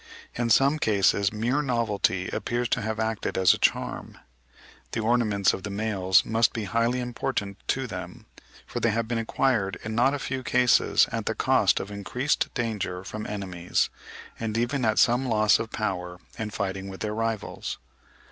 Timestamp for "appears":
2.29-2.67